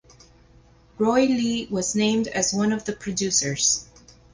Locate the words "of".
2.71-2.85